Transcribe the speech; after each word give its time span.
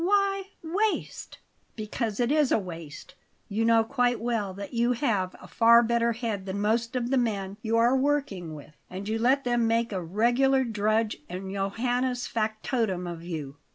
"Why 0.03 0.45
'waste'?" 0.63 1.37
"Because 1.75 2.19
it 2.19 2.31
is 2.31 2.49
waste. 2.51 3.13
You 3.47 3.63
know 3.65 3.83
quite 3.83 4.19
well 4.19 4.51
that 4.55 4.73
you 4.73 4.93
have 4.93 5.35
a 5.39 5.47
far 5.47 5.83
better 5.83 6.13
head 6.13 6.47
than 6.47 6.59
most 6.59 6.95
of 6.95 7.11
the 7.11 7.19
men 7.19 7.57
you 7.61 7.77
are 7.77 7.95
working 7.95 8.55
with, 8.55 8.73
and 8.89 9.07
you 9.07 9.19
let 9.19 9.43
them 9.43 9.67
make 9.67 9.91
a 9.91 10.01
regular 10.01 10.63
drudge 10.63 11.17
and 11.29 11.51
Johannes 11.53 12.25
factotum 12.25 13.05
of 13.05 13.21
you. 13.23 13.57